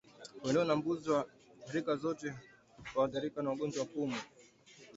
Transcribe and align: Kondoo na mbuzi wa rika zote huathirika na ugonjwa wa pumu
Kondoo 0.41 0.65
na 0.67 0.75
mbuzi 0.79 1.09
wa 1.11 1.25
rika 1.73 1.95
zote 1.95 2.33
huathirika 2.93 3.41
na 3.41 3.51
ugonjwa 3.51 3.79
wa 3.79 3.85
pumu 3.85 4.17